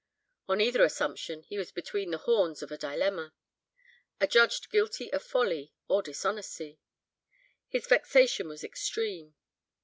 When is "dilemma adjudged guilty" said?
2.79-5.13